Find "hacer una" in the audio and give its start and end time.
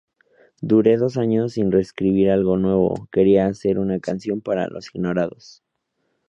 3.45-3.99